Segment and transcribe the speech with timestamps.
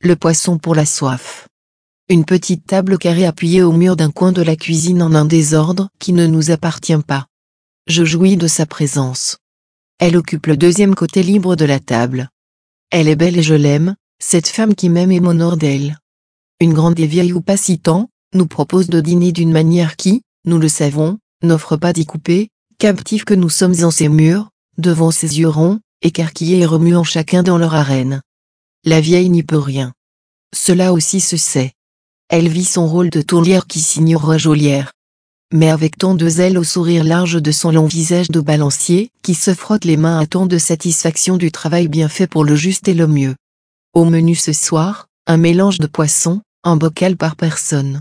[0.00, 1.48] le poisson pour la soif.
[2.08, 5.88] Une petite table carrée appuyée au mur d'un coin de la cuisine en un désordre
[5.98, 7.26] qui ne nous appartient pas.
[7.88, 9.38] Je jouis de sa présence.
[9.98, 12.30] Elle occupe le deuxième côté libre de la table.
[12.90, 15.98] Elle est belle et je l'aime, cette femme qui m'aime et m'honore d'elle.
[16.60, 20.22] Une grande et vieille ou pas si tant, nous propose de dîner d'une manière qui,
[20.44, 25.10] nous le savons, n'offre pas d'y couper, captifs que nous sommes en ces murs, devant
[25.10, 28.22] ses yeux ronds, écarquillés et remuant chacun dans leur arène.
[28.88, 29.92] La vieille n'y peut rien.
[30.56, 31.74] Cela aussi se sait.
[32.30, 34.92] Elle vit son rôle de tourlière qui signera geôlière.
[35.52, 39.34] Mais avec tant de zèle au sourire large de son long visage de balancier, qui
[39.34, 42.88] se frotte les mains à tant de satisfaction du travail bien fait pour le juste
[42.88, 43.36] et le mieux.
[43.92, 48.00] Au menu ce soir, un mélange de poissons, un bocal par personne.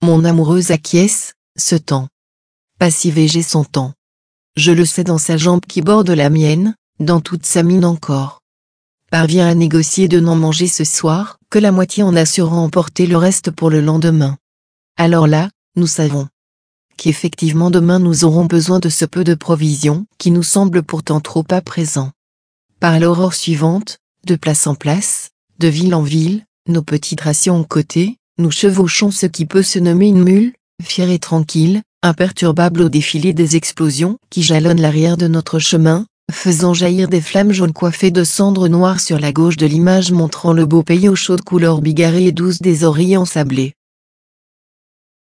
[0.00, 2.08] Mon amoureuse acquiesce, ce temps.
[2.78, 3.92] Passive et j'ai son temps.
[4.56, 8.40] Je le sais dans sa jambe qui borde la mienne, dans toute sa mine encore.
[9.10, 13.16] Parvient à négocier de n'en manger ce soir, que la moitié en assurant emporter le
[13.16, 14.36] reste pour le lendemain.
[14.96, 16.28] Alors là, nous savons
[16.96, 21.44] qu'effectivement demain nous aurons besoin de ce peu de provisions, qui nous semble pourtant trop
[21.50, 22.10] à présent.
[22.80, 27.64] Par l'aurore suivante, de place en place, de ville en ville, nos petites rations en
[27.64, 32.88] côté, nous chevauchons ce qui peut se nommer une mule, fière et tranquille, imperturbable au
[32.88, 36.06] défilé des explosions qui jalonnent l'arrière de notre chemin,
[36.44, 40.52] faisant jaillir des flammes jaunes coiffées de cendres noires sur la gauche de l'image montrant
[40.52, 43.74] le beau pays aux chaudes couleurs bigarrées et douces des oreillers ensablés.